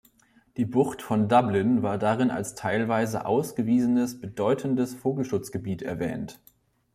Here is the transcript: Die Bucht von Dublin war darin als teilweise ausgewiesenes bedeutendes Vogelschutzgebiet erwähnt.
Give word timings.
Die 0.57 0.65
Bucht 0.65 1.03
von 1.03 1.29
Dublin 1.29 1.83
war 1.83 1.99
darin 1.99 2.31
als 2.31 2.55
teilweise 2.55 3.27
ausgewiesenes 3.27 4.19
bedeutendes 4.19 4.95
Vogelschutzgebiet 4.95 5.83
erwähnt. 5.83 6.41